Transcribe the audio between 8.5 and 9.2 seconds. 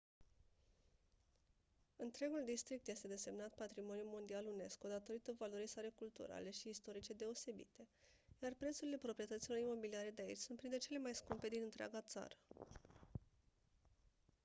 prețurile